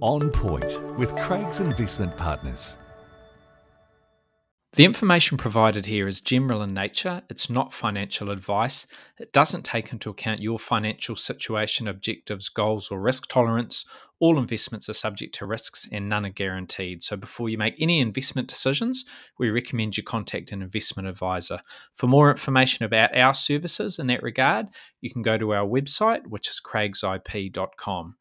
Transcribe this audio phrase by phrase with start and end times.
[0.00, 2.78] On Point with Craigs Investment Partners.
[4.74, 7.22] The information provided here is general in nature.
[7.30, 8.88] It's not financial advice.
[9.20, 13.84] It doesn't take into account your financial situation, objectives, goals, or risk tolerance.
[14.18, 17.04] All investments are subject to risks and none are guaranteed.
[17.04, 19.04] So, before you make any investment decisions,
[19.38, 21.60] we recommend you contact an investment advisor.
[21.94, 24.66] For more information about our services in that regard,
[25.00, 28.16] you can go to our website, which is craigsip.com.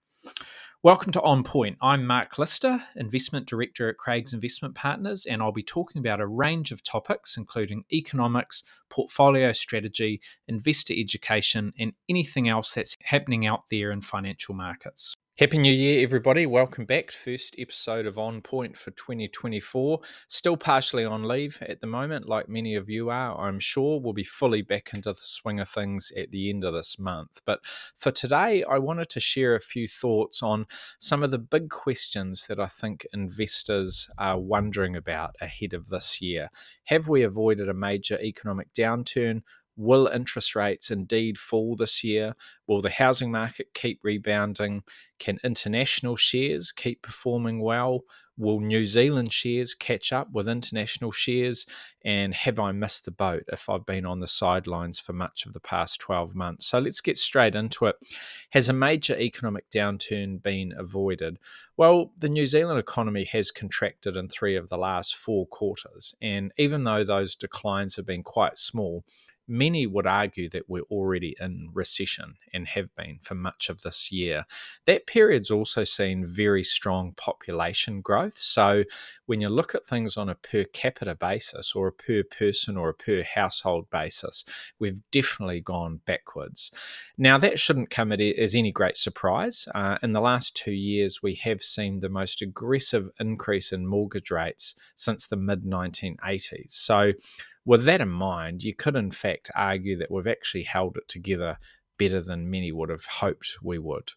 [0.83, 1.77] Welcome to On Point.
[1.81, 6.27] I'm Mark Lister, Investment Director at Craigs Investment Partners, and I'll be talking about a
[6.27, 10.19] range of topics, including economics, portfolio strategy,
[10.49, 15.15] investor education, and anything else that's happening out there in financial markets.
[15.39, 16.45] Happy New Year, everybody.
[16.45, 17.09] Welcome back.
[17.09, 19.99] First episode of On Point for 2024.
[20.27, 23.99] Still partially on leave at the moment, like many of you are, I'm sure.
[23.99, 27.41] We'll be fully back into the swing of things at the end of this month.
[27.47, 27.61] But
[27.95, 30.67] for today, I wanted to share a few thoughts on
[30.99, 36.21] some of the big questions that I think investors are wondering about ahead of this
[36.21, 36.51] year.
[36.85, 39.41] Have we avoided a major economic downturn?
[39.75, 42.35] Will interest rates indeed fall this year?
[42.67, 44.83] Will the housing market keep rebounding?
[45.19, 48.01] Can international shares keep performing well?
[48.37, 51.65] Will New Zealand shares catch up with international shares?
[52.03, 55.53] And have I missed the boat if I've been on the sidelines for much of
[55.53, 56.65] the past 12 months?
[56.65, 57.95] So let's get straight into it.
[58.51, 61.37] Has a major economic downturn been avoided?
[61.77, 66.15] Well, the New Zealand economy has contracted in three of the last four quarters.
[66.21, 69.03] And even though those declines have been quite small,
[69.47, 74.11] many would argue that we're already in recession and have been for much of this
[74.11, 74.45] year.
[74.85, 78.37] That period's also seen very strong population growth.
[78.37, 78.83] So
[79.25, 82.89] when you look at things on a per capita basis or a per person or
[82.89, 84.45] a per household basis,
[84.79, 86.71] we've definitely gone backwards.
[87.17, 89.67] Now, that shouldn't come as any great surprise.
[89.73, 94.31] Uh, in the last two years, we have seen the most aggressive increase in mortgage
[94.31, 96.71] rates since the mid 1980s.
[96.71, 97.13] So
[97.65, 101.57] with that in mind, you could in fact argue that we've actually held it together
[101.97, 104.11] better than many would have hoped we would.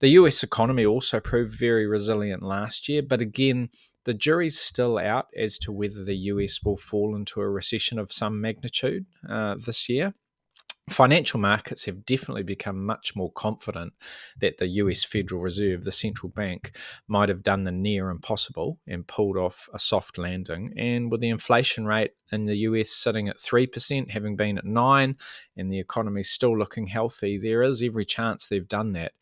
[0.00, 3.70] The US economy also proved very resilient last year, but again,
[4.04, 8.12] the jury's still out as to whether the US will fall into a recession of
[8.12, 10.14] some magnitude uh, this year
[10.88, 13.92] financial markets have definitely become much more confident
[14.38, 16.76] that the US Federal Reserve, the central bank,
[17.08, 20.72] might have done the near impossible and pulled off a soft landing.
[20.76, 25.16] And with the inflation rate in the US sitting at 3%, having been at 9
[25.56, 29.12] and the economy still looking healthy, there is every chance they've done that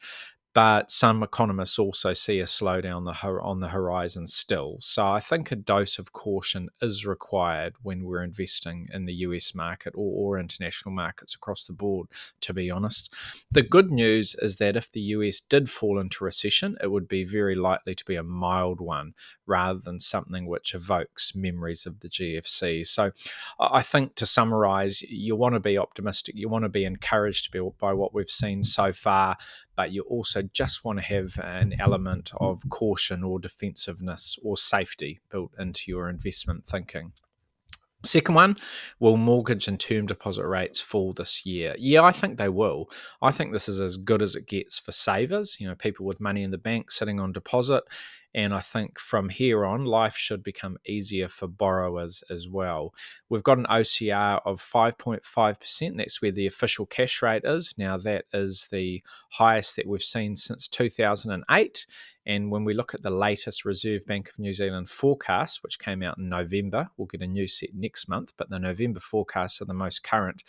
[0.54, 3.04] but some economists also see a slowdown
[3.42, 4.76] on the horizon still.
[4.78, 9.52] So I think a dose of caution is required when we're investing in the US
[9.52, 12.08] market or, or, international markets across the board,
[12.40, 13.12] to be honest.
[13.50, 17.24] The good news is that if the US did fall into recession, it would be
[17.24, 19.14] very likely to be a mild one
[19.46, 22.86] rather than something which evokes memories of the GFC.
[22.86, 23.10] So
[23.58, 27.92] I think to summarize, you want to be optimistic, you want to be encouraged by
[27.92, 29.36] what we've seen so far
[29.76, 35.20] but you also just want to have an element of caution or defensiveness or safety
[35.30, 37.12] built into your investment thinking.
[38.04, 38.56] Second one,
[39.00, 41.74] will mortgage and term deposit rates fall this year?
[41.78, 42.90] Yeah, I think they will.
[43.22, 46.20] I think this is as good as it gets for savers, you know, people with
[46.20, 47.82] money in the bank sitting on deposit.
[48.34, 52.92] And I think from here on, life should become easier for borrowers as well.
[53.28, 55.96] We've got an OCR of 5.5%.
[55.96, 57.74] That's where the official cash rate is.
[57.78, 61.86] Now, that is the highest that we've seen since 2008.
[62.26, 66.02] And when we look at the latest Reserve Bank of New Zealand forecast, which came
[66.02, 69.66] out in November, we'll get a new set next month, but the November forecasts are
[69.66, 70.42] the most current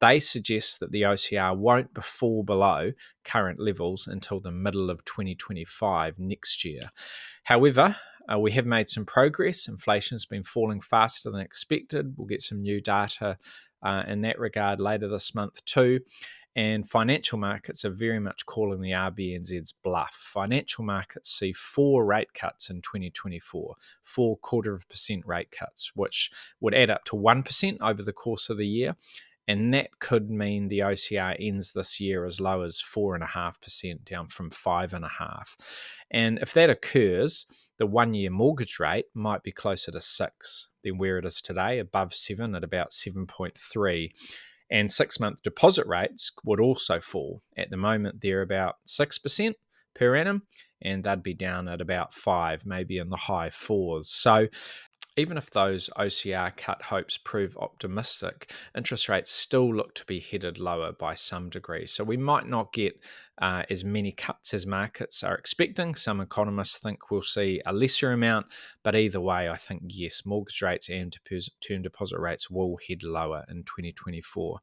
[0.00, 2.92] they suggest that the OCR won't fall below
[3.24, 6.90] current levels until the middle of 2025 next year.
[7.44, 7.96] However,
[8.32, 9.68] uh, we have made some progress.
[9.68, 12.14] Inflation has been falling faster than expected.
[12.16, 13.38] We'll get some new data
[13.82, 16.00] uh, in that regard later this month, too.
[16.56, 20.14] And financial markets are very much calling the RBNZ's bluff.
[20.14, 26.30] Financial markets see four rate cuts in 2024, four quarter of percent rate cuts, which
[26.60, 28.96] would add up to 1% over the course of the year.
[29.50, 34.48] And that could mean the OCR ends this year as low as 4.5%, down from
[34.48, 35.56] 5.5.
[36.08, 40.98] And if that occurs, the one year mortgage rate might be closer to 6 than
[40.98, 44.10] where it is today, above 7 at about 7.3
[44.70, 47.42] and six month deposit rates would also fall.
[47.56, 49.54] At the moment, they're about 6%
[49.96, 50.42] per annum,
[50.80, 54.08] and they'd be down at about 5 maybe in the high fours.
[54.10, 54.46] So
[55.16, 60.58] even if those OCR cut hopes prove optimistic, interest rates still look to be headed
[60.58, 61.86] lower by some degree.
[61.86, 63.00] So we might not get
[63.40, 65.94] uh, as many cuts as markets are expecting.
[65.94, 68.46] Some economists think we'll see a lesser amount,
[68.82, 71.16] but either way, I think yes, mortgage rates and
[71.60, 74.58] term deposit rates will head lower in 2024.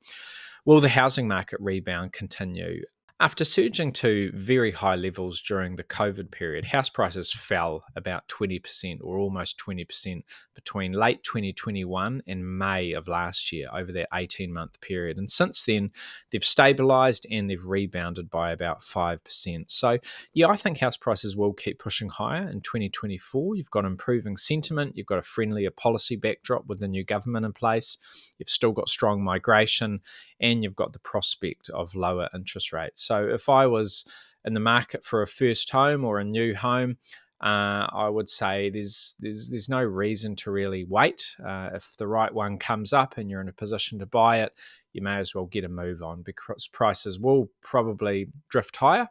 [0.65, 2.81] Will the housing market rebound continue?
[3.19, 8.99] After surging to very high levels during the COVID period, house prices fell about 20%
[9.01, 10.21] or almost 20%
[10.53, 15.17] between late 2021 and May of last year over that 18 month period.
[15.17, 15.89] And since then,
[16.31, 19.63] they've stabilized and they've rebounded by about 5%.
[19.71, 19.97] So,
[20.35, 23.55] yeah, I think house prices will keep pushing higher in 2024.
[23.55, 27.53] You've got improving sentiment, you've got a friendlier policy backdrop with the new government in
[27.53, 27.97] place,
[28.37, 30.01] you've still got strong migration,
[30.39, 33.03] and you've got the prospect of lower interest rates.
[33.03, 34.05] So if I was
[34.45, 36.97] in the market for a first home or a new home,
[37.39, 41.35] uh, I would say there's there's there's no reason to really wait.
[41.45, 44.53] Uh, if the right one comes up and you're in a position to buy it,
[44.93, 49.07] you may as well get a move on because prices will probably drift higher.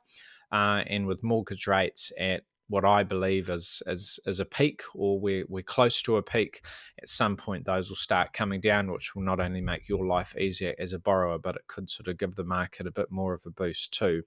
[0.52, 5.20] Uh, and with mortgage rates at what I believe is is, is a peak, or
[5.20, 6.64] we're, we're close to a peak.
[7.00, 10.36] At some point, those will start coming down, which will not only make your life
[10.36, 13.34] easier as a borrower, but it could sort of give the market a bit more
[13.34, 14.22] of a boost too.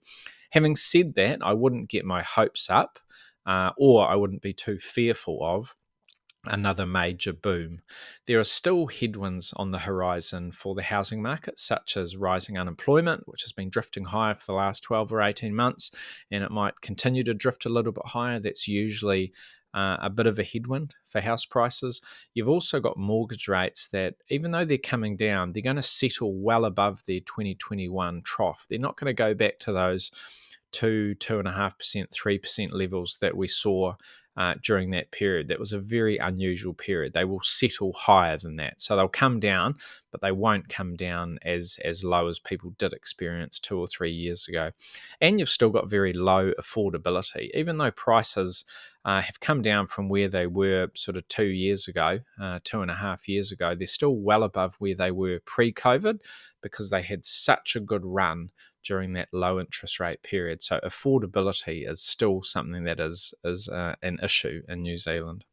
[0.51, 2.99] Having said that, I wouldn't get my hopes up,
[3.45, 5.75] uh, or I wouldn't be too fearful of
[6.45, 7.81] another major boom.
[8.25, 13.27] There are still headwinds on the horizon for the housing market, such as rising unemployment,
[13.27, 15.91] which has been drifting higher for the last 12 or 18 months,
[16.31, 18.39] and it might continue to drift a little bit higher.
[18.39, 19.33] That's usually
[19.73, 22.01] uh, a bit of a headwind for house prices.
[22.33, 26.33] You've also got mortgage rates that, even though they're coming down, they're going to settle
[26.33, 28.65] well above their 2021 trough.
[28.69, 30.11] They're not going to go back to those
[30.71, 33.95] two, two and a half percent, three percent levels that we saw
[34.39, 35.49] uh, during that period.
[35.49, 37.11] That was a very unusual period.
[37.13, 39.75] They will settle higher than that, so they'll come down,
[40.11, 44.11] but they won't come down as as low as people did experience two or three
[44.11, 44.71] years ago.
[45.19, 48.63] And you've still got very low affordability, even though prices.
[49.05, 52.81] Uh, have come down from where they were sort of two years ago, uh, two
[52.81, 53.73] and a half years ago.
[53.73, 56.19] They're still well above where they were pre COVID
[56.61, 58.49] because they had such a good run
[58.83, 60.61] during that low interest rate period.
[60.61, 65.45] So affordability is still something that is is uh, an issue in New Zealand.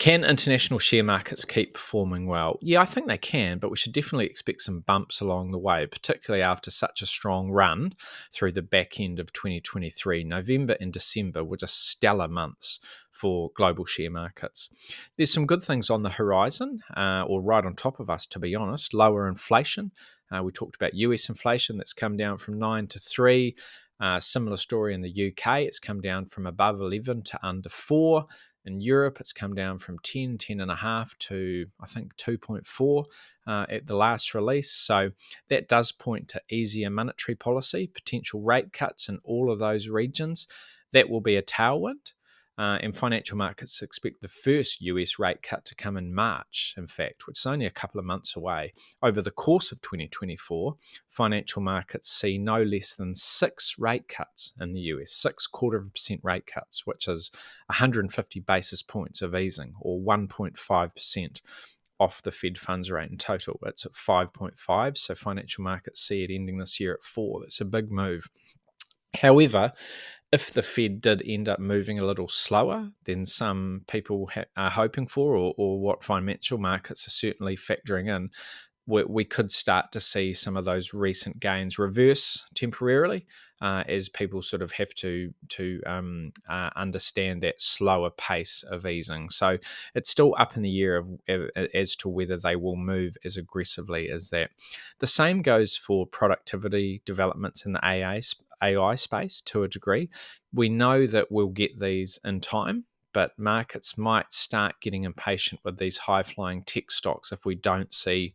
[0.00, 2.58] Can international share markets keep performing well?
[2.60, 5.86] Yeah, I think they can, but we should definitely expect some bumps along the way,
[5.86, 7.94] particularly after such a strong run
[8.32, 10.24] through the back end of 2023.
[10.24, 12.80] November and December were just stellar months
[13.12, 14.68] for global share markets.
[15.16, 18.40] There's some good things on the horizon, uh, or right on top of us, to
[18.40, 18.94] be honest.
[18.94, 19.92] Lower inflation.
[20.30, 23.54] Uh, we talked about US inflation that's come down from 9 to 3.
[24.00, 25.60] Uh, similar story in the UK.
[25.60, 28.26] It's come down from above 11 to under 4.
[28.66, 33.04] In Europe, it's come down from 10, 10.5 to I think 2.4
[33.46, 34.70] uh, at the last release.
[34.72, 35.10] So
[35.48, 40.46] that does point to easier monetary policy, potential rate cuts in all of those regions.
[40.92, 42.12] That will be a tailwind.
[42.56, 46.86] Uh, and financial markets expect the first US rate cut to come in March, in
[46.86, 48.72] fact, which is only a couple of months away.
[49.02, 50.76] Over the course of 2024,
[51.08, 55.86] financial markets see no less than six rate cuts in the US, six quarter of
[55.86, 57.32] a percent rate cuts, which is
[57.66, 61.40] 150 basis points of easing or 1.5%
[61.98, 63.58] off the Fed funds rate in total.
[63.66, 67.40] It's at 5.5, so financial markets see it ending this year at 4.
[67.40, 68.28] That's a big move.
[69.14, 69.72] However,
[70.34, 74.68] if the Fed did end up moving a little slower than some people ha- are
[74.68, 78.30] hoping for, or, or, what financial markets are certainly factoring in,
[78.84, 83.26] we, we, could start to see some of those recent gains reverse temporarily
[83.60, 88.84] uh, as people sort of have to to um, uh, understand that slower pace of
[88.86, 89.30] easing.
[89.30, 89.58] So
[89.94, 91.08] it's still up in the air of,
[91.72, 94.50] as to whether they will move as aggressively as that.
[94.98, 98.20] The same goes for productivity developments in the AA
[98.62, 100.10] AI space to a degree.
[100.52, 105.78] We know that we'll get these in time, but markets might start getting impatient with
[105.78, 108.34] these high flying tech stocks if we don't see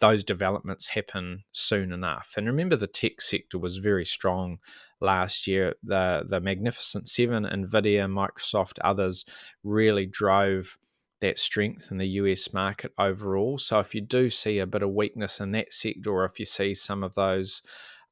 [0.00, 2.34] those developments happen soon enough.
[2.36, 4.58] And remember, the tech sector was very strong
[5.00, 5.74] last year.
[5.82, 9.24] The the Magnificent Seven, Nvidia, Microsoft, others
[9.62, 10.78] really drove
[11.20, 13.58] that strength in the US market overall.
[13.58, 16.46] So if you do see a bit of weakness in that sector, or if you
[16.46, 17.62] see some of those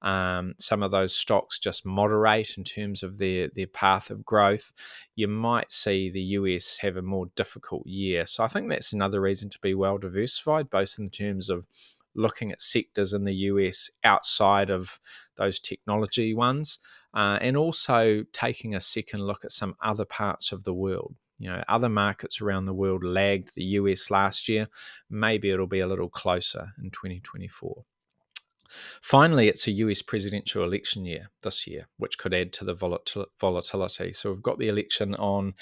[0.03, 4.73] um, some of those stocks just moderate in terms of their their path of growth,
[5.17, 8.27] you might see the US have a more difficult year.
[8.27, 11.67] So I think that's another reason to be well diversified, both in terms of
[12.15, 15.01] looking at sectors in the US outside of
[15.37, 16.79] those technology ones,
[17.15, 21.15] uh, and also taking a second look at some other parts of the world.
[21.41, 24.69] You know, other markets around the world lagged the US last year.
[25.09, 27.85] Maybe it'll be a little closer in 2024.
[29.03, 33.27] Finally, it's a US presidential election year this year, which could add to the volatil-
[33.41, 34.13] volatility.
[34.13, 35.55] So we've got the election on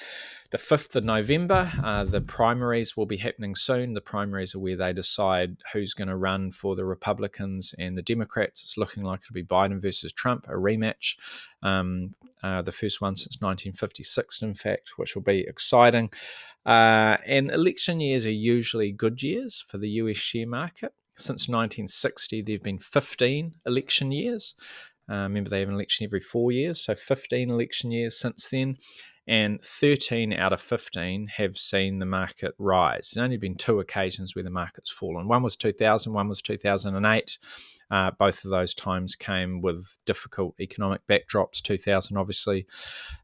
[0.51, 1.71] the 5th of November.
[1.83, 3.95] Uh, the primaries will be happening soon.
[3.95, 8.03] The primaries are where they decide who's going to run for the Republicans and the
[8.03, 8.63] Democrats.
[8.63, 11.17] It's looking like it'll be Biden versus Trump, a rematch.
[11.63, 16.11] Um, uh, the first one since 1956, in fact, which will be exciting.
[16.65, 20.93] Uh, and election years are usually good years for the US share market.
[21.17, 24.55] Since 1960, there have been 15 election years.
[25.11, 28.77] Uh, remember, they have an election every four years, so 15 election years since then.
[29.29, 33.11] And 13 out of 15 have seen the market rise.
[33.15, 35.27] There's only been two occasions where the market's fallen.
[35.27, 37.39] One was 2000, one was 2008.
[37.91, 41.63] Uh, both of those times came with difficult economic backdrops.
[41.63, 42.67] 2000, obviously,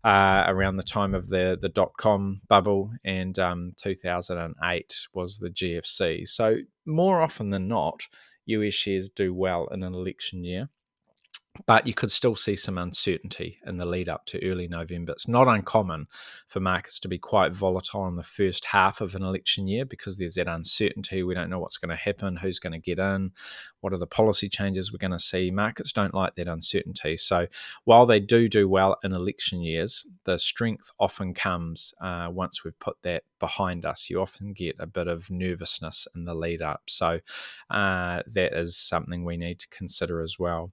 [0.04, 5.50] uh, around the time of the the dot com bubble, and um, 2008 was the
[5.50, 6.26] GFC.
[6.28, 8.02] So more often than not,
[8.46, 10.68] US shares do well in an election year
[11.66, 15.12] but you could still see some uncertainty in the lead up to early November.
[15.12, 16.08] It's not uncommon
[16.48, 20.16] for markets to be quite volatile in the first half of an election year because
[20.16, 21.22] there's that uncertainty.
[21.22, 23.32] We don't know what's going to happen, who's going to get in,
[23.80, 25.50] what are the policy changes we're going to see.
[25.50, 27.18] Markets don't like that uncertainty.
[27.18, 27.46] So
[27.84, 32.78] while they do do well in election years, the strength often comes uh, once we've
[32.78, 34.08] put that behind us.
[34.08, 36.82] You often get a bit of nervousness in the lead up.
[36.88, 37.20] So
[37.70, 40.72] uh, that is something we need to consider as well.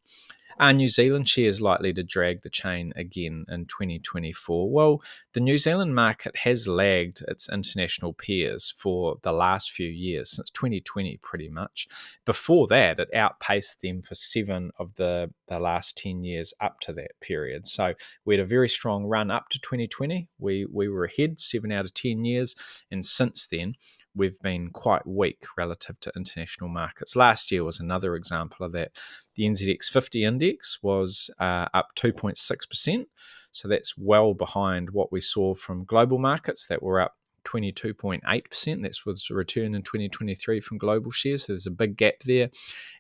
[0.59, 4.69] Are New Zealand shares likely to drag the chain again in 2024?
[4.69, 5.01] Well,
[5.31, 10.49] the New Zealand market has lagged its international peers for the last few years, since
[10.49, 11.87] 2020 pretty much.
[12.25, 16.91] Before that, it outpaced them for seven of the, the last 10 years up to
[16.91, 17.65] that period.
[17.65, 17.93] So
[18.25, 20.27] we had a very strong run up to 2020.
[20.39, 22.57] We, we were ahead seven out of 10 years.
[22.91, 23.75] And since then,
[24.15, 27.15] we've been quite weak relative to international markets.
[27.15, 28.91] Last year was another example of that.
[29.35, 33.05] The NZX 50 index was uh, up 2.6%.
[33.51, 38.81] So that's well behind what we saw from global markets that were up 22.8%.
[38.81, 41.45] That was a return in 2023 from global shares.
[41.45, 42.49] So there's a big gap there.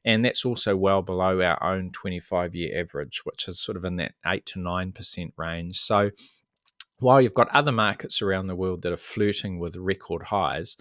[0.05, 3.97] And that's also well below our own 25 year average, which is sort of in
[3.97, 5.77] that 8 to 9% range.
[5.77, 6.11] So
[6.99, 10.77] while you've got other markets around the world that are flirting with record highs,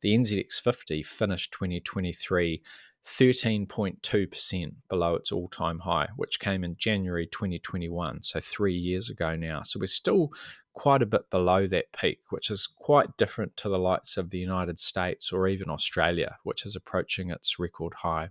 [0.00, 2.62] the NZX 50 finished 2023
[3.06, 9.34] 13.2% below its all time high, which came in January 2021, so three years ago
[9.34, 9.62] now.
[9.62, 10.30] So we're still
[10.74, 14.38] quite a bit below that peak, which is quite different to the likes of the
[14.38, 18.28] United States or even Australia, which is approaching its record high.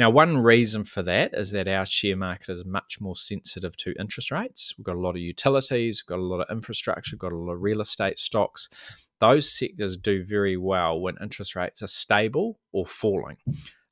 [0.00, 3.92] Now, one reason for that is that our share market is much more sensitive to
[4.00, 4.72] interest rates.
[4.78, 7.36] We've got a lot of utilities, we've got a lot of infrastructure, we've got a
[7.36, 8.70] lot of real estate stocks.
[9.18, 13.36] Those sectors do very well when interest rates are stable or falling.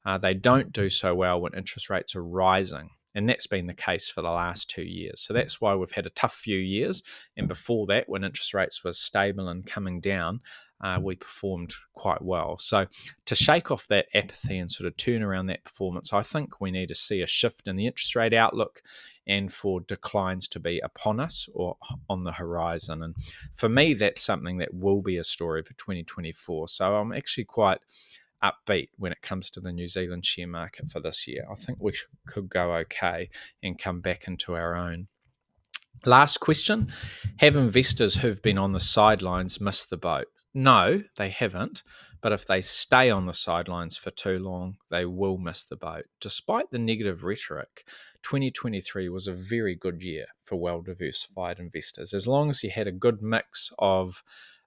[0.06, 2.88] Uh, they don't do so well when interest rates are rising.
[3.14, 5.20] And that's been the case for the last two years.
[5.20, 7.02] So that's why we've had a tough few years.
[7.36, 10.40] And before that, when interest rates were stable and coming down,
[10.80, 12.56] uh, we performed quite well.
[12.58, 12.86] So
[13.26, 16.70] to shake off that apathy and sort of turn around that performance, I think we
[16.70, 18.82] need to see a shift in the interest rate outlook
[19.26, 21.76] and for declines to be upon us or
[22.08, 23.02] on the horizon.
[23.02, 23.14] And
[23.52, 26.68] for me, that's something that will be a story for 2024.
[26.68, 27.78] So I'm actually quite
[28.42, 31.46] upbeat when it comes to the New Zealand share market for this year.
[31.50, 31.92] I think we
[32.26, 33.28] could go okay
[33.62, 35.08] and come back into our own.
[36.04, 36.88] Last question
[37.38, 40.26] Have investors who've been on the sidelines missed the boat?
[40.54, 41.82] No, they haven't.
[42.20, 46.06] But if they stay on the sidelines for too long, they will miss the boat.
[46.20, 47.84] Despite the negative rhetoric,
[48.22, 52.12] 2023 was a very good year for well diversified investors.
[52.12, 54.24] As long as you had a good mix of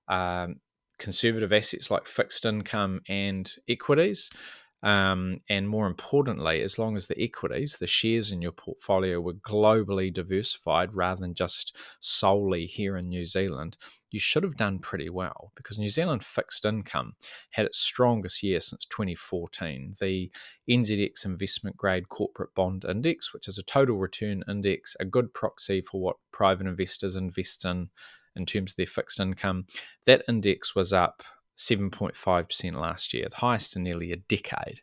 [0.08, 0.62] um,
[1.02, 4.30] conservative assets like fixed income and equities,
[4.84, 9.34] um, and more importantly, as long as the equities, the shares in your portfolio were
[9.34, 13.78] globally diversified rather than just solely here in New Zealand,
[14.10, 17.14] you should have done pretty well because New Zealand fixed income
[17.52, 19.94] had its strongest year since 2014.
[20.00, 20.32] The
[20.70, 25.82] NZX investment grade corporate bond index, which is a total return index, a good proxy
[25.82, 27.90] for what private investors invest in
[28.36, 29.66] in terms of their fixed income,
[30.06, 31.24] that index was up
[31.58, 34.82] 7.5% last year, the highest in nearly a decade.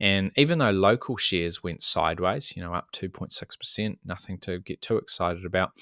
[0.00, 4.96] And even though local shares went sideways, you know, up 2.6%, nothing to get too
[4.96, 5.72] excited about,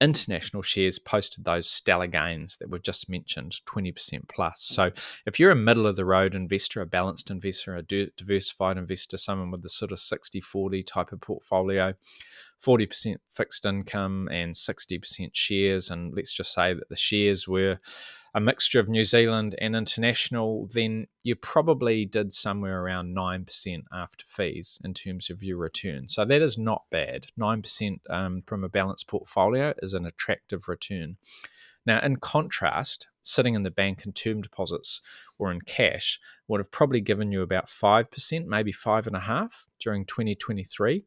[0.00, 4.90] international shares posted those stellar gains that we've just mentioned 20% plus so
[5.24, 9.52] if you're a middle of the road investor a balanced investor a diversified investor someone
[9.52, 11.94] with the sort of 60 40 type of portfolio
[12.62, 17.78] 40% fixed income and 60% shares and let's just say that the shares were
[18.34, 24.24] a mixture of New Zealand and international, then you probably did somewhere around 9% after
[24.26, 26.08] fees in terms of your return.
[26.08, 27.28] So that is not bad.
[27.38, 31.16] 9% um, from a balanced portfolio is an attractive return.
[31.86, 35.00] Now, in contrast, sitting in the bank in term deposits
[35.38, 36.18] or in cash
[36.48, 41.04] would have probably given you about 5%, maybe 5.5 during 2023.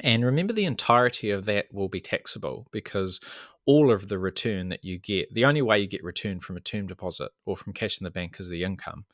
[0.00, 3.20] And remember, the entirety of that will be taxable because
[3.66, 6.60] all of the return that you get, the only way you get return from a
[6.60, 9.04] term deposit or from cash in the bank is the income,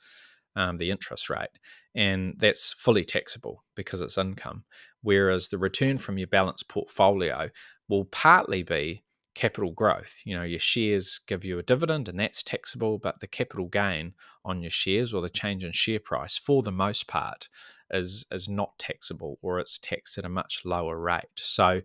[0.56, 1.50] um, the interest rate.
[1.94, 4.64] And that's fully taxable because it's income.
[5.02, 7.50] Whereas the return from your balanced portfolio
[7.88, 10.18] will partly be capital growth.
[10.24, 14.14] You know, your shares give you a dividend and that's taxable, but the capital gain
[14.44, 17.48] on your shares or the change in share price, for the most part,
[17.90, 21.24] is is not taxable or it's taxed at a much lower rate.
[21.36, 21.80] So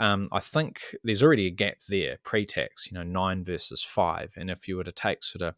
[0.00, 4.30] um, I think there's already a gap there pre-tax, you know, nine versus five.
[4.36, 5.54] And if you were to take sort of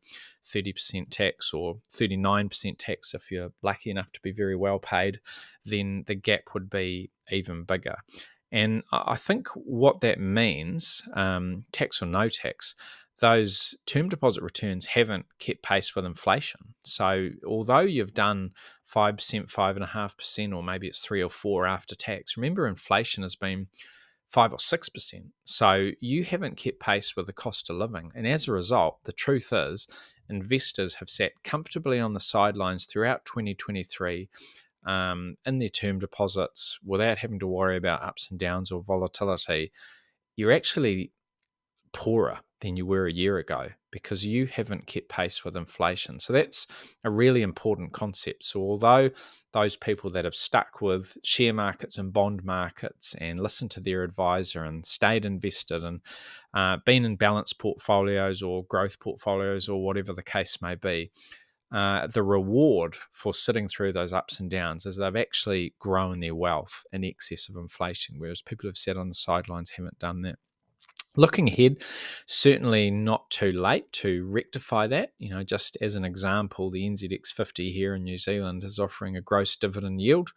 [0.46, 5.20] 30% tax or 39% tax, if you're lucky enough to be very well paid,
[5.64, 7.96] then the gap would be even bigger.
[8.50, 12.74] And I think what that means, um, tax or no tax,
[13.20, 16.74] those term deposit returns haven't kept pace with inflation.
[16.82, 18.52] So although you've done
[18.94, 23.68] 5%, 5.5%, or maybe it's 3 or 4 after tax, remember inflation has been
[24.28, 25.22] 5 or 6%.
[25.44, 28.12] So you haven't kept pace with the cost of living.
[28.14, 29.88] And as a result, the truth is,
[30.28, 34.28] investors have sat comfortably on the sidelines throughout 2023
[34.86, 39.72] um, in their term deposits without having to worry about ups and downs or volatility.
[40.36, 41.12] You're actually
[41.92, 46.20] poorer than you were a year ago because you haven't kept pace with inflation.
[46.20, 46.66] So that's
[47.04, 48.44] a really important concept.
[48.44, 49.10] So, although
[49.52, 54.04] those people that have stuck with share markets and bond markets and listened to their
[54.04, 56.00] advisor and stayed invested and
[56.54, 61.10] uh, been in balanced portfolios or growth portfolios or whatever the case may be,
[61.72, 66.34] uh, the reward for sitting through those ups and downs is they've actually grown their
[66.34, 70.36] wealth in excess of inflation, whereas people who've sat on the sidelines haven't done that.
[71.16, 71.78] Looking ahead,
[72.26, 75.12] certainly not too late to rectify that.
[75.18, 79.20] You know, just as an example, the NZX50 here in New Zealand is offering a
[79.20, 80.30] gross dividend yield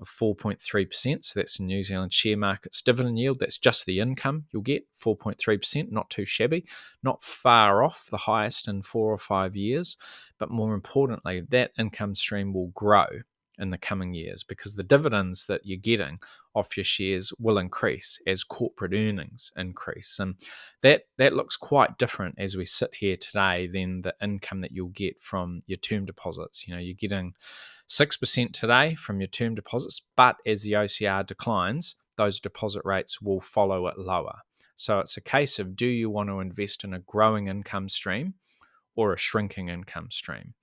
[0.00, 1.24] of 4.3%.
[1.24, 3.38] So that's New Zealand share market's dividend yield.
[3.38, 6.66] That's just the income you'll get, 4.3%, not too shabby,
[7.04, 9.96] not far off the highest in four or five years.
[10.38, 13.06] But more importantly, that income stream will grow
[13.58, 16.18] in the coming years because the dividends that you're getting
[16.54, 20.18] off your shares will increase as corporate earnings increase.
[20.18, 20.36] And
[20.82, 24.88] that that looks quite different as we sit here today than the income that you'll
[24.88, 26.66] get from your term deposits.
[26.66, 27.34] You know you're getting
[27.88, 33.40] 6% today from your term deposits but as the OCR declines those deposit rates will
[33.40, 34.40] follow it lower.
[34.74, 38.34] So it's a case of do you want to invest in a growing income stream
[38.94, 40.54] or a shrinking income stream?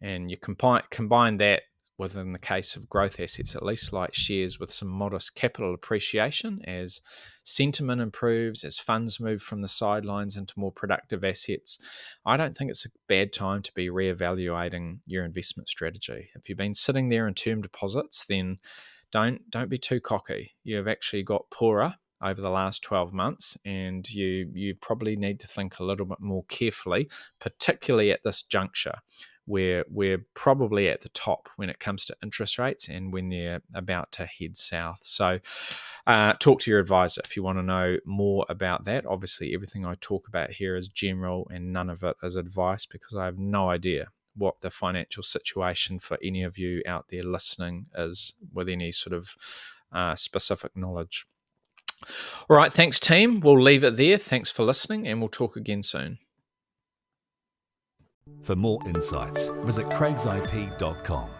[0.00, 1.62] And you combine combine that
[2.00, 6.60] within the case of growth assets, at least like shares with some modest capital appreciation
[6.64, 7.02] as
[7.44, 11.78] sentiment improves, as funds move from the sidelines into more productive assets.
[12.24, 16.30] I don't think it's a bad time to be re-evaluating your investment strategy.
[16.34, 18.58] If you've been sitting there in term deposits, then
[19.12, 20.52] don't don't be too cocky.
[20.64, 25.46] You've actually got poorer over the last 12 months and you you probably need to
[25.46, 27.08] think a little bit more carefully
[27.38, 28.92] particularly at this juncture
[29.50, 33.60] where we're probably at the top when it comes to interest rates and when they're
[33.74, 35.00] about to head south.
[35.02, 35.40] So,
[36.06, 39.04] uh, talk to your advisor if you want to know more about that.
[39.06, 43.16] Obviously, everything I talk about here is general and none of it is advice because
[43.16, 47.86] I have no idea what the financial situation for any of you out there listening
[47.96, 49.34] is with any sort of
[49.92, 51.26] uh, specific knowledge.
[52.48, 53.40] All right, thanks, team.
[53.40, 54.16] We'll leave it there.
[54.16, 56.18] Thanks for listening, and we'll talk again soon.
[58.42, 61.39] For more insights, visit craigsip.com.